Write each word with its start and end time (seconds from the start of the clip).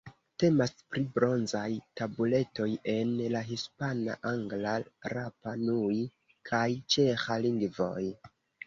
Temas 0.43 0.71
pri 0.93 1.03
bronzaj 1.17 1.67
tabuletoj 2.01 2.67
en 2.95 3.13
la 3.35 3.45
hispana, 3.51 4.19
angla, 4.33 4.75
rapa-nui 5.17 6.05
kaj 6.53 6.67
ĉeĥa 6.97 7.41
lingvoj. 7.47 8.11